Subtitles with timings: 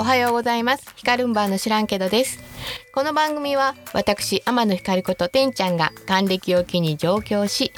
[0.00, 0.94] おはようございます。
[0.96, 2.38] ヒカルンバーの知らんけどです。
[2.94, 7.70] この番組は私天野ひかることてんちゃんが還暦を機に上京し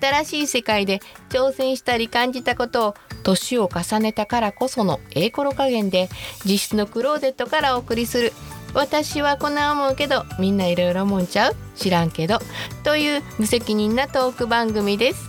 [0.00, 1.00] 新しい世界で
[1.30, 6.08] 挑戦したり感じたことを年を重ねたからこそのええころ加減で
[6.44, 8.32] 実質のクローゼットからお送りする。
[8.72, 11.56] 私はこんな思うけどみんないろいろ思んちゃう？
[11.74, 12.38] 知らんけど。
[12.84, 15.28] という無責任なトーク番組です。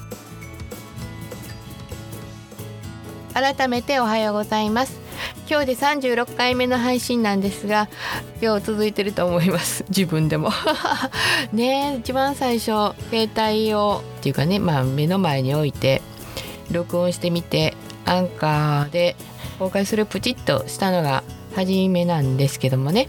[3.33, 5.03] 改めておはようございます。
[5.47, 7.87] 今日で36回目の配信なんですが
[8.41, 9.85] 今日続いてると思います。
[9.89, 10.49] 自分でも。
[11.53, 16.01] ね一番最初携帯をっていうかねまあ目の前に置いて
[16.71, 19.15] 録音してみてアンカーで
[19.59, 21.23] 公開するプチッとしたのが
[21.55, 23.07] 初めなんですけどもね、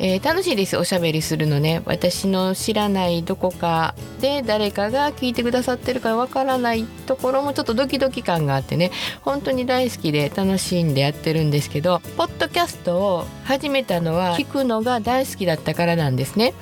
[0.00, 0.76] えー、楽しいです。
[0.76, 1.82] おしゃべりするのね。
[1.84, 8.92] 私の知らないどこかで誰かが聞いてくださってるかわからないところもちょっとドキドキ感があってね。
[9.22, 16.54] 本当に大好きで楽しんでやってるんですけどポッドキャストを始めたのは聞くのが大好きだったからなんですね。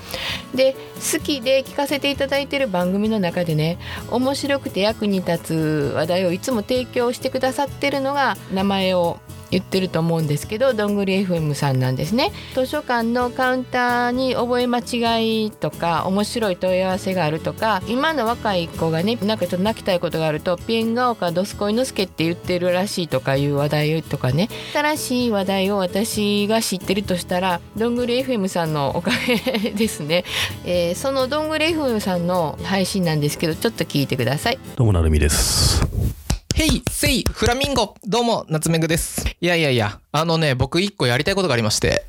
[0.54, 3.78] で好きで聞かせていただいてる番組の中でね
[4.10, 9.18] 面白くて役に立つ話題をいつも提供してくださってるのが名前を
[9.50, 12.32] 言ってると思うんですけどどんぐり FM さんなんですね。
[12.54, 24.48] 図書館のカウンターに覚え間違いとか面白い問い合わせがあるとか今の若い子がねなんかちょっと泣きたいことがあるとピエンガオかドスコイノスケって言ってるらしいとかいう話題とかね。
[24.72, 30.24] 新しい話題を私が知ってるとしたらどんぐり FM さんのおかげですね、
[30.64, 34.58] えー、そのどんぐり FM さんの配信なんですけどちょっと聞いてください。
[34.76, 36.25] どうもなるみです。
[36.56, 39.26] ヘイ、セイ、フラミンゴどうも、ナツメグです。
[39.42, 42.06] いやいやいや、あのね、僕一個やりたいことがありまして。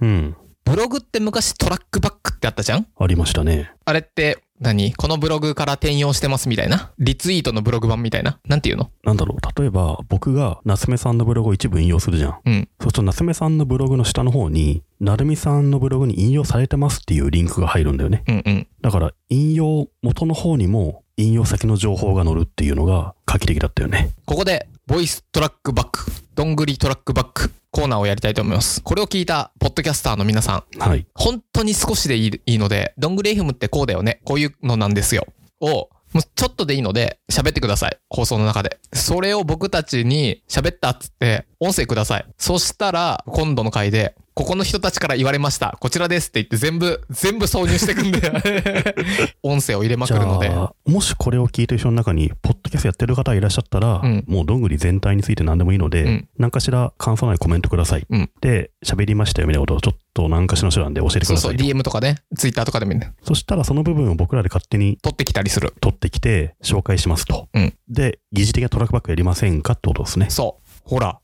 [0.00, 0.36] うん。
[0.64, 2.86] ブログって昔トラックバックってあったじゃん？
[2.98, 3.70] ありましたね。
[3.84, 6.92] あれって何、このブログから転用してますみたいな？
[6.98, 8.40] リツイートのブログ版みたいな？
[8.46, 8.90] なんていうの？
[9.04, 12.40] なんだろう例えば、僕が夏目さんのブログを一部引用するじゃん。
[12.46, 12.68] うん。
[12.80, 18.24] そうすると夏目さんのブログの下の方に、なるみさんのブログに引用されてますっていうリンクが入るんだよね。
[18.26, 18.66] うんうん。
[18.80, 24.10] だから、引用元の方にも引用先の情報が載るっていうのが画期的だったよね。
[24.26, 28.82] ここで、ボイストラックバック、どんぐりトラックバックコーナーをやりたいと思います。
[28.82, 30.78] これを聞いた、ポッドキャスターの皆さん。
[30.78, 31.06] はい。
[31.14, 34.20] 本当に少しでいいので、どんぐり FM ってこうだよね。
[34.24, 35.26] こういうのなんですよ。
[35.60, 37.96] を、もうちょっとでいいので、喋ってください。
[38.08, 38.78] 放送の中で。
[38.92, 42.26] それを僕たちに喋ったっつって、音声ください。
[42.38, 45.76] そしたら、今度の回で、ここの人たちから言われました。
[45.78, 48.94] こちらですって言って全部、全部挿入してくんで
[49.42, 50.50] 音声を入れまくるので。
[50.86, 58.06] もしこれを聞いてる人の中に、ポッドキャストやってる方いらっしゃったら、うん、もうどんぐり全体について何でもいいので、うん、何かしら感想ないコメントください。
[58.08, 61.36] うん、で、喋りましたよみたいなことをちょっと何かしらの手段で教えてください。
[61.36, 63.12] そうそう、DM とかね、Twitter とかでもいいね。
[63.22, 65.74] そしたらその部分を僕らで勝手に取ってきたりする。
[65.82, 67.48] 取ってきて、紹介しますと。
[67.52, 70.30] うん、で、疑似的なトラックバックやりませんかってことですね。
[70.30, 70.70] そう。
[70.84, 71.20] ほら、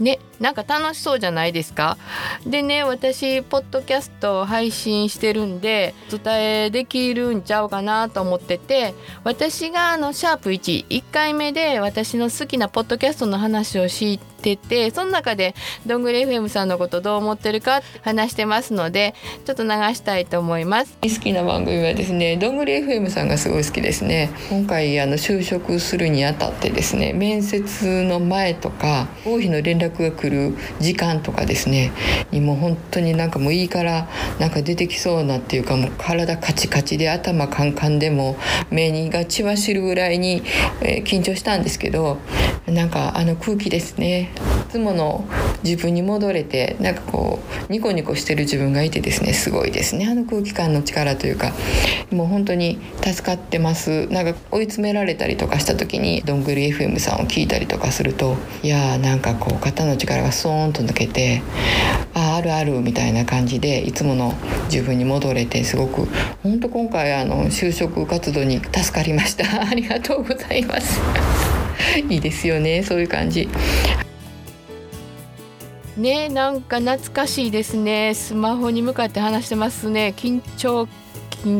[0.00, 1.96] ねなんか楽しそうじゃないですか？
[2.46, 15.54] でね私ポッドキャストを配信してるんでお伝えできるんちゃうかなと思ってて私があのシャープ11回目で私の好きなポッドキャストの話をしててその中で
[15.86, 19.14] どんぐり FM さんのことどう思ってるか話してますので
[19.46, 20.98] ちょっと流したいと思います。
[21.02, 24.30] 好きな番組はですねどんぐり FM さんがすごい好きですね。
[24.50, 31.92] 今回あの就職するにあたってですね面接の前とか合否の連絡が来る時間とかですね
[32.30, 38.36] にもう本当になんかもういいからなんか出てきそうなっていうかもう体カチカチで頭カンカンでも
[38.70, 40.42] 目にが血走るぐらいに、
[40.82, 42.18] えー、緊張したんですけど
[42.66, 44.32] なんかあの空気ですね。
[44.34, 45.24] いつもの
[45.62, 50.06] 自分に戻れてなんかこうニコニコしてる自分がいてですねすごいですね。
[50.08, 51.52] あの空気感の力というか
[52.10, 54.06] もう本当に助かってます。
[54.08, 61.42] なんか追い詰められたりとかした時にどんぐり FM さんを聞いたりとかするといやーなんかこう肩の力がスーンと抜けて
[62.14, 64.34] ああるあるみたいな感じでいつもの
[64.64, 66.06] 自分に戻れてすごく
[66.42, 69.44] 本当今回あの就職活動に助かりました。
[69.68, 71.00] ありがとうございます。
[72.08, 72.82] いいですよね。
[72.82, 73.48] そういう感じ。
[75.96, 78.14] ねなんか懐かしいですね。
[78.14, 80.14] スマホに向かって話してますね。
[80.16, 80.88] 緊張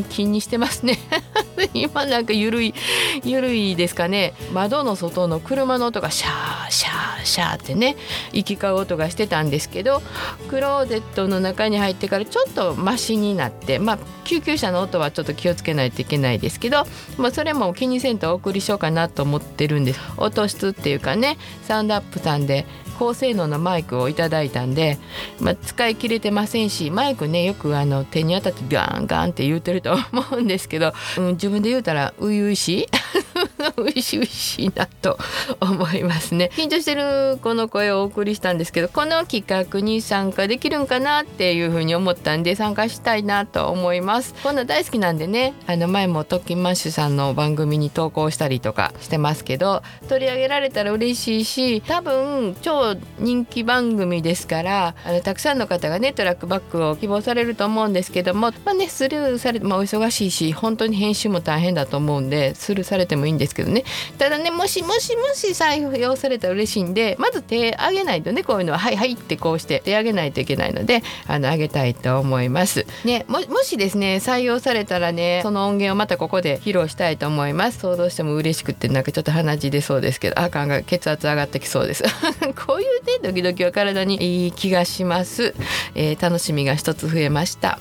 [0.08, 0.98] キンにしてますね。
[1.74, 2.74] 今なんかゆるい
[3.22, 4.32] ゆるいですかね。
[4.52, 7.96] 窓の外の車の音がシャーシャーシャーってね
[8.32, 10.02] 行き交う音がしてたんですけど
[10.48, 16.86] クローゼットの中に入ってからちょっとマシになってまあ救急車の音はちょっと気をつけないといけないですけど、
[17.18, 20.00] まあ、それも気にせんとお送りしようかなと思ってるんです。
[20.16, 24.98] 音質っていうかねサウンドアップさんで高性能なマイクをいただいたんで、
[25.40, 32.86] まあ、使い切れてませんしマイクねよくあの手に当たってガンガンって言うてると思うんですけど、うん、自分で言うたら初々しい。
[33.76, 35.18] うしうしいなと
[35.60, 36.50] 思いますね。
[36.54, 44.34] 緊張してるこの声をお送りしたんですけどこの企画に参加できるんかなっていうふうに思ったんで参加したいなと思います。
[44.42, 63.84] こんな大好きなんでねあの前もトッキンマッシュさんの番組に投稿したりとかしてますけど取り上げられたら嬉しいし多分超人気番組ですからあのたくさんの方がねトラックバックを希望されると思うんですけどもまあねスルーされて、まあ、お忙しいし本当に編集も大変だと思うんでスルーされてもいいんですけどね
[64.18, 72.86] ただねもしもしもし採用されたら嬉しいんでまず手挙げないとねこういうのははいはいってこうして手挙げないといけないのであの挙げたいと思います。
[73.04, 77.78] ねももしですね採用されたらねその音源をまたここで披露したいと思います。
[77.80, 82.04] 想像しても嬉しくってなんかちょっと鼻血出そうですけどあかんが血圧上がってきそうです。
[82.66, 85.54] こういうねドキドキは体にいい気がします。
[85.94, 87.78] えー、楽しみが一つ増えました。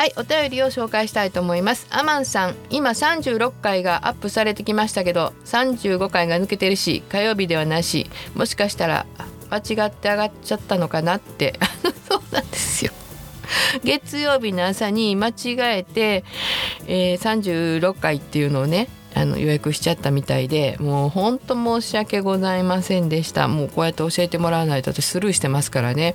[0.00, 1.86] はいお便りを紹介したいと思います。
[1.90, 8.08] アマンさん今36回がアップされてきましたけど35回が抜けてるし火曜日ではなし。
[8.34, 9.04] もしかしたら
[9.50, 11.52] 間違って上がっちゃったのかなって。
[12.08, 12.92] そうなんですよ。
[13.84, 16.24] 月曜日の朝に間違えて、
[16.86, 23.48] えー、36回っていうのをねあの予約しちゃったみたいでもう本当申し訳ございませんでした。
[23.48, 26.14] もうこうやって教えてもらわないと私スルーしてますからね。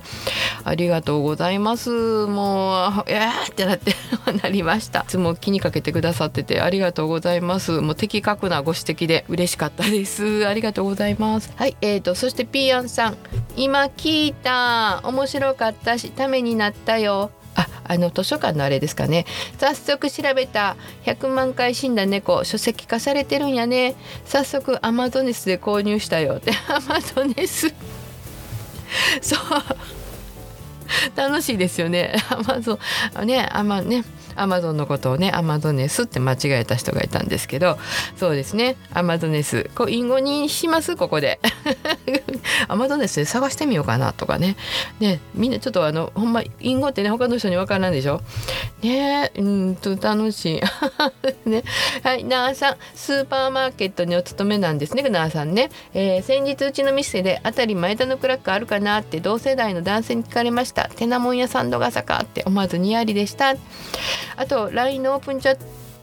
[0.64, 1.90] ありがとうございます。
[2.26, 3.94] もうえーってなって
[4.42, 5.00] なりました。
[5.00, 7.80] いつも気にかけてくださっててありがとうございます。
[7.80, 10.46] もう的確なご指摘で嬉しかったです。
[10.46, 11.52] ありがとうございます。
[11.56, 13.16] はいえーとそしてピーアンさん。
[13.56, 15.00] 今聞いた。
[15.04, 17.30] 面白かったしためになったよ。
[17.88, 19.26] あの図書館のあれですかね。
[19.58, 23.94] 早速調べた100万回死んだ猫書籍化されてるんやね。
[24.24, 26.36] 早速アマゾネスで購入したよ。
[26.36, 27.72] っ てアマゾネス。
[29.20, 29.40] そう。
[31.16, 32.14] 楽しいですよね。
[32.30, 32.78] アマゾ
[33.22, 34.04] ンねアマね。
[34.36, 37.78] アマゾンのことをねアマゾネスって間違えた人がいたんですけど
[38.16, 38.76] そうですね。
[38.92, 40.96] アマゾネスこう隠語にします？
[40.96, 41.40] ここで。
[42.68, 44.56] アマゾネスで探してみようかなとかね。
[45.00, 48.20] ねみんなちょっとあのほんま隠語ってね他の人に分からんでしょ？
[48.82, 50.60] ねうんと楽しい。
[51.48, 51.64] ね。
[52.02, 52.76] はいなあさん。
[52.94, 60.88] スーパーマーケットにお勤めなんですねなあさんね、えー、先日うちの店であたり前田のクラッカーあるかなって同世代の男性に聞かれました。
[60.96, 63.54] テナモン屋サンドガサかって思わずニヤリでした。
[64.36, 65.58] あと LINE のオープンチャッ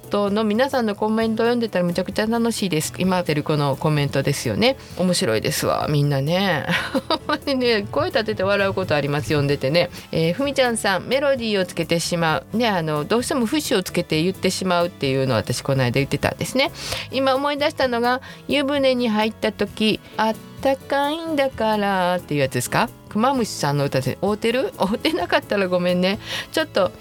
[0.10, 2.94] トの皆さんのコメントを読んでたらめちゃくちゃ楽しいです。
[3.00, 4.78] 今てるこのコメントですよね。
[4.98, 6.68] 面白いですわみんなね。
[7.48, 12.58] にね声立てて笑うことあります読んでてね、えー、ふみちゃんさんメロディーをつけてしまう。
[12.58, 16.72] ねあのどうしても節をつけて言ってしまうっていうのを私この間言ってたんですね。
[17.12, 22.88] 今思い出したのが湯船に入った時あったかいんだからっていうやつですか？
[23.10, 24.74] クマムシさんの歌で合うてる？
[24.78, 26.20] 合うてなかったらごめんね。
[26.52, 26.92] ちょっと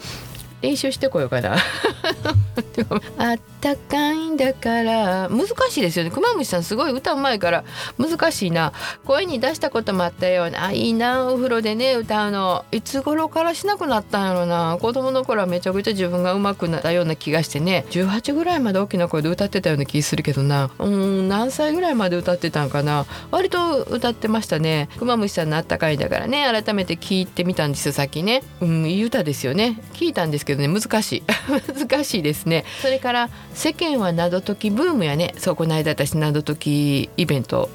[0.63, 1.57] 練習してこようかな。
[3.19, 6.11] あったかいんだから難しいですよね。
[6.11, 7.65] 熊虫さんすごい歌うまいから
[7.97, 8.73] 難しいな。
[9.05, 10.67] 声に出したこともあったような。
[10.67, 11.29] あいいな。
[11.29, 12.65] お風呂でね歌うの。
[12.73, 14.79] いつ頃からしなくなったんやろな。
[14.81, 17.87] 子供の頃はめちゃくちゃ自分が上手くなったような気がしてね。
[17.91, 20.71] 18ぐらいまで大きな声で歌ってたような気するけどな。
[20.81, 23.07] うん何歳ぐらいまで歌ってたんかな。
[23.31, 24.89] 割と歌ってましたね。
[24.99, 26.45] 熊虫さんのあったかいんだからね。
[26.51, 28.43] 改めて聞いてみたんですよさっきね。
[28.61, 29.81] うんいい歌ですよね。
[29.93, 30.69] 聞いたんですけどね。
[30.69, 31.23] 難しい。
[31.89, 32.65] 難しいですね。
[32.81, 35.35] それから世間は謎解きブームやね。
[35.39, 37.69] そうこの間私謎解きイベント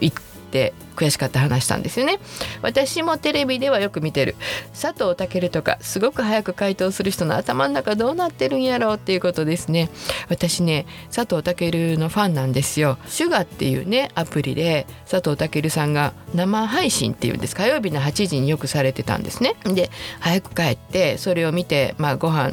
[0.00, 0.16] 行っ
[0.50, 2.18] て悔しかった話したんですよね。
[2.60, 4.34] 私もテレビではよく見てる。
[4.78, 9.88] 佐藤健とかすごく早く回答する人の頭の中どうなってるんやろうっていうことですね。
[10.28, 12.98] 私ね佐藤健のファンなんですよ。
[13.06, 17.56] シュガっていうねアプリで佐藤健さんが生配信っていうんです。
[17.56, 19.54] 火曜日の8時によくされてたんですね。
[19.64, 22.52] で早く帰ってそれを見てまあご飯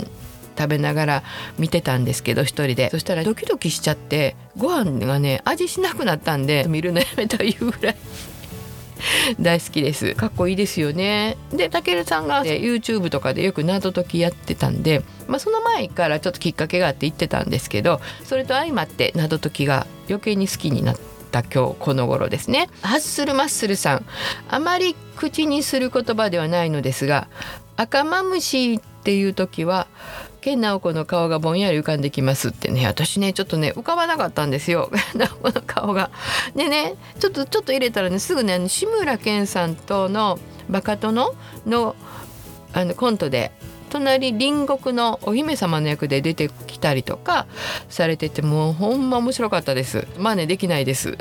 [0.58, 1.24] 食べながら
[1.58, 2.90] 見てたんですけど一人で。
[2.90, 7.96] そしたらドキドキしちゃってご飯がね味しなくなったんで見るのやめたいうぐらい。
[9.40, 10.16] 大好きです。
[10.16, 11.38] かっこいいですよね。
[11.52, 20.96] でたけるさんが、YouTube とかでよく謎解きやってたんで、まあ、その前からちょっときっかけがあって言ってたんですけどそれと相まって謎解きが余計に好きになっ
[21.32, 22.70] た今日この頃ですね。
[22.82, 24.06] ハッスルマッスルさん。
[24.50, 27.28] あまり口にする言葉ではないのですが
[27.76, 29.88] 赤マムシっていう時は
[30.48, 36.10] 健直子の顔がぼんやり浮かんできますってね私ねちょっとね浮かばなかったんですよナオコの顔が。
[36.56, 40.40] でねちょっとちょっと入れたらねすぐね志村けんさんとの
[40.70, 41.36] バカ殿
[41.66, 41.98] の
[42.72, 43.52] あのコントで
[43.90, 47.48] 隣隣国のお姫様の役で出てきたりとか
[47.90, 51.18] されててもうほんま面白かったですまあねできないです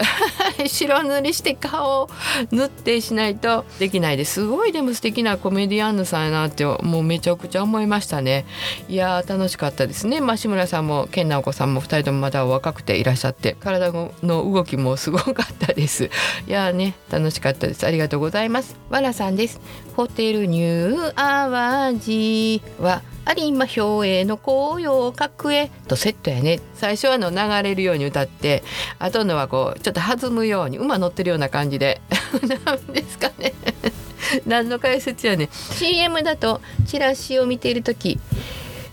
[0.66, 2.10] 白塗りして顔を
[2.50, 8.44] 塗ってしないとできないですすごいでも素敵なコメディアンヌさんやなってもうめちゃくちゃ思いましたね
[8.88, 16.10] いや楽しかったですね増村さんも健直子さんも2人ともまだ若くていらっしゃって体の動きもすごかったです
[16.46, 19.60] いやね楽しかったですありがとうございますわらさんです
[19.96, 23.02] ホテルニューアワジは
[23.36, 26.60] 有馬兵衛の紅葉角へとセットやね。
[26.74, 28.62] 最初はの流れるように歌って
[28.98, 32.00] あとのはこうちょっと弾むように馬乗ってるような感じで。
[32.64, 33.52] 何ですかね。
[34.46, 38.18] 何の解説やね CM だとチラシを見ている時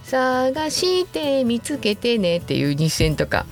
[0.03, 3.46] 探して見つけてねっていう日線とか。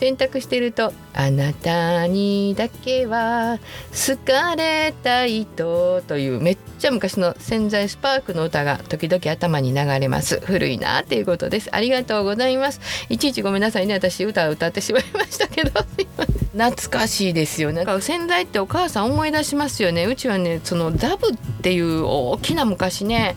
[0.00, 3.58] 選択してると「あなたにだけは
[3.92, 10.40] 好かれたいと」というめっちゃ昔の潜在スパークの歌が時々頭に流れます。
[10.40, 11.68] 古いなっていうことです。
[11.72, 12.80] ありがとうございます。
[13.10, 13.92] いちいちごめんなさいね。
[13.92, 15.72] 私歌を歌ってしまいましたけど。
[16.56, 17.84] 懐かしいですよね。
[18.00, 20.06] 潜在ってお母さん思い出しますよね。
[20.06, 23.36] うちはねそのダブっていう大きな昔ね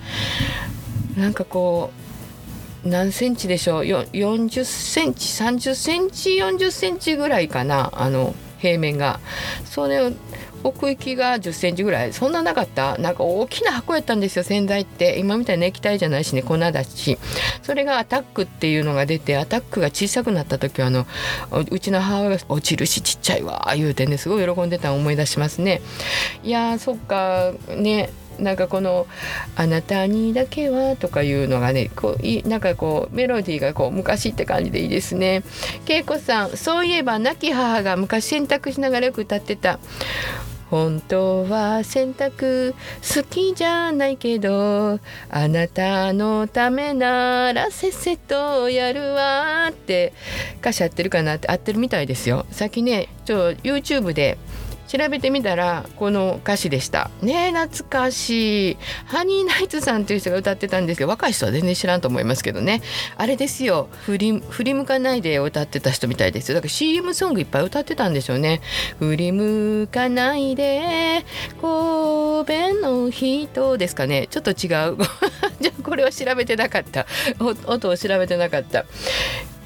[1.18, 2.03] なんかこう
[2.86, 9.20] 何センチでしょう？40センチ30センチ40センチぐらいかなあの平面が。
[9.66, 10.14] それ
[10.66, 12.14] 奥行きが10センチぐらい。
[12.14, 12.98] そんななかった？
[12.98, 15.20] なんか大きな箱やったんですよ洗剤って。
[15.20, 17.18] 今みたいな液体じゃないしね粉だし。
[17.64, 21.06] それがアタックっていうのが出てアタックが小さくなった時はあの
[21.70, 25.82] うちの母親が落ちるしちっちゃいわ言うてねすごい喜んでたの思い出しますね。
[26.44, 28.10] いやそっかね。
[28.40, 29.08] なんかこの
[29.56, 35.44] 「あなたにだけは」とかいうのがねこういなんかこうメロディーがこう昔って感じでいいですね。
[35.88, 39.80] 恵子さんそういえば亡き母が昔洗濯しながらよく歌ってた
[40.70, 45.00] 本当は洗濯好きじゃないけど
[45.30, 50.14] あなたのためならせっせとやるわって
[50.62, 52.48] 歌詞合ってるかなって合ってるみたいですよ。
[52.50, 54.40] さっきねちょ YouTube で
[54.88, 57.10] 調べてみたらこの歌詞でした。
[57.22, 58.78] ね懐かしい。
[59.06, 62.82] ハニーナイツさんという人が歌ってたんですけど若い人は全然知らんと思いますけどね。
[63.18, 63.88] あれですよ。
[64.06, 66.56] 振り振り向かないで歌ってた人みたいですよ。
[66.56, 68.62] だから CM ソングいっぱい歌ってたんでしょうね。
[69.00, 71.26] 振り向かないで
[71.62, 74.28] 神戸の人ですかね。
[74.30, 74.98] ちょっと違う。
[75.60, 77.06] じゃあこれは調べてなかった。
[77.40, 78.86] 音を調べてなかった。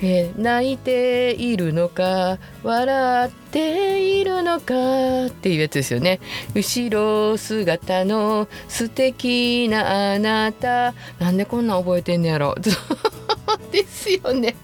[0.01, 6.19] えー、泣いているのか笑っているのかっていうやつですよね。
[6.53, 10.93] 後ろ姿の素敵なあなた。
[11.19, 12.55] なんでこんなん覚えてんのやろ。
[13.71, 14.55] ですよね。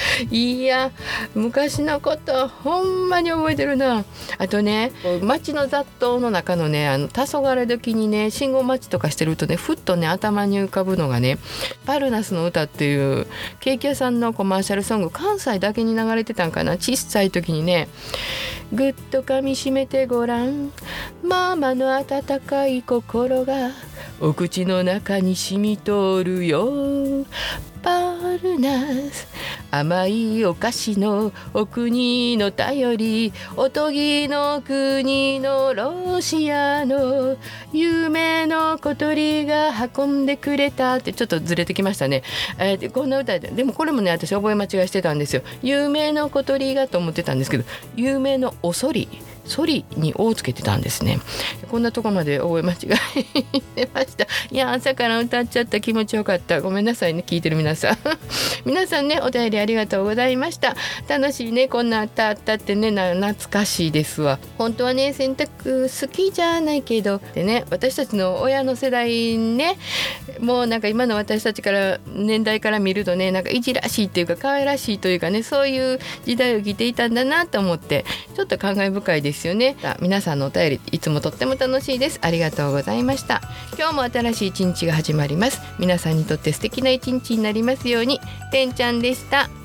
[0.30, 0.90] いや
[1.34, 4.04] 昔のことほんまに覚えてるな。
[4.38, 11.38] あとね街の雑踏の中のねあの黄昏時にね信号待ちとかしてるとねふっとね頭に浮かぶのがね
[11.86, 13.26] 「パルナスの歌」っていう
[13.60, 16.72] ケーキ屋さんのコマーシャルソング関西だけに流れてたんかな。
[16.72, 17.88] 小さい時にね
[18.72, 20.72] 「ぐっと噛みしめてごらん。
[21.22, 23.70] ママの温かい心が
[24.20, 27.24] お口の中に染み通るよ。
[27.82, 29.26] パルナス
[29.70, 37.36] 甘いお菓子のお国の頼りおとぎの国のロシアの
[37.72, 42.22] 夢の小鳥が運んでくれたってちょっとずれてきましたね、
[42.58, 45.42] えー、こんな歌ででもこれもね私覚え間違いしてたんですよ。
[45.62, 47.64] 夢の小鳥がと思ってたんですけど
[47.96, 49.08] 夢のおそり。
[49.44, 51.20] ソリに「お」をつけてたんですね。
[51.70, 52.76] こんなとこまで覚え間違
[53.54, 54.26] いてました。
[54.50, 56.60] いや朝から歌っちゃった気持ちよかった。
[56.60, 57.98] ごめんなさいね聞いてる皆さん。
[58.64, 60.76] 皆さんねお便りありがとうございました。
[61.08, 62.90] 楽しいねこんな歌あったってね。
[62.90, 64.38] 懐かしいですわ。
[64.58, 67.20] 本当はね洗濯好きじゃないけど。
[67.34, 69.78] でね私たちの親の世代ね。
[70.40, 79.41] もうなんか今の私たちから年代から見るとねなんかいじらしいっていうか可愛らしいというかねそういう時代を生きていたんだなと思ってちょっと感慨深いです。
[79.42, 79.76] ですよね。
[80.00, 82.20] 皆さんのお便りいつもとっても楽しいです。
[82.22, 83.42] ありがとうございました。
[83.76, 85.60] 今日も新しい一日が始まります。
[85.78, 88.20] 皆さんにとって素敵な一日になりますように。
[88.52, 89.61] てんちゃんでした。